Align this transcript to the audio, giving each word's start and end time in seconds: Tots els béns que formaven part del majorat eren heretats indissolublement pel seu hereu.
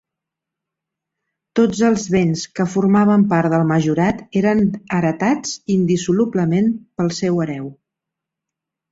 Tots 1.57 1.81
els 1.89 2.05
béns 2.13 2.45
que 2.59 2.65
formaven 2.75 3.25
part 3.33 3.53
del 3.55 3.65
majorat 3.71 4.23
eren 4.41 4.63
heretats 4.99 5.51
indissolublement 5.75 6.73
pel 7.03 7.13
seu 7.19 7.43
hereu. 7.45 7.69